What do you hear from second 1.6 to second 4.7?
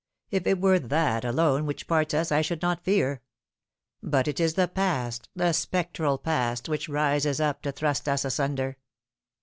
which parts us, I should not fear. But it is the